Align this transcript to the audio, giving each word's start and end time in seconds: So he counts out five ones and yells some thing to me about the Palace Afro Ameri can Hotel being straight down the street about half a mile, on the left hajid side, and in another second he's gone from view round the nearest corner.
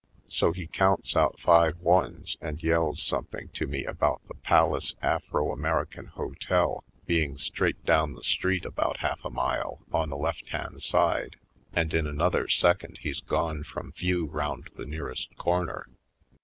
So 0.29 0.51
he 0.51 0.65
counts 0.65 1.15
out 1.15 1.39
five 1.39 1.77
ones 1.77 2.35
and 2.41 2.63
yells 2.63 3.03
some 3.03 3.25
thing 3.25 3.49
to 3.49 3.67
me 3.67 3.85
about 3.85 4.27
the 4.27 4.33
Palace 4.33 4.95
Afro 4.99 5.55
Ameri 5.55 5.91
can 5.91 6.07
Hotel 6.07 6.83
being 7.05 7.37
straight 7.37 7.85
down 7.85 8.15
the 8.15 8.23
street 8.23 8.65
about 8.65 9.01
half 9.01 9.23
a 9.23 9.29
mile, 9.29 9.81
on 9.93 10.09
the 10.09 10.17
left 10.17 10.47
hajid 10.49 10.81
side, 10.81 11.35
and 11.71 11.93
in 11.93 12.07
another 12.07 12.47
second 12.47 12.97
he's 13.03 13.21
gone 13.21 13.63
from 13.63 13.91
view 13.91 14.25
round 14.25 14.71
the 14.75 14.85
nearest 14.87 15.37
corner. 15.37 15.87